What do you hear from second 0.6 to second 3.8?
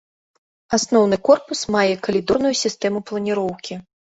Асноўны корпус мае калідорную сістэму планіроўкі.